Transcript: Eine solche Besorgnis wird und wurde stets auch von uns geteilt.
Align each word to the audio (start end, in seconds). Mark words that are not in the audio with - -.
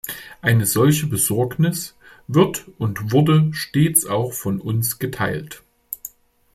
Eine 0.41 0.65
solche 0.65 1.05
Besorgnis 1.05 1.95
wird 2.25 2.65
und 2.79 3.11
wurde 3.11 3.53
stets 3.53 4.07
auch 4.07 4.33
von 4.33 4.59
uns 4.59 4.97
geteilt. 4.97 5.61